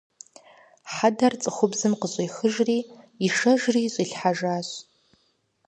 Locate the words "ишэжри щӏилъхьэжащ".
3.25-4.69